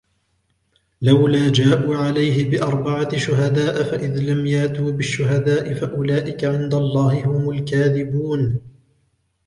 [1.01, 8.61] لَوْلَا جَاءُوا عَلَيْهِ بِأَرْبَعَةِ شُهَدَاءَ فَإِذْ لَمْ يَأْتُوا بِالشُّهَدَاءِ فَأُولَئِكَ عِنْدَ اللَّهِ هُمُ الْكَاذِبُونَ